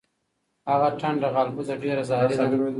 [0.69, 2.45] هغه ټنډه غالبوزه ډیره زهری ده.